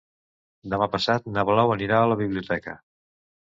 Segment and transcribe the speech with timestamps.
[0.73, 2.79] Demà passat na Blau anirà a la biblioteca.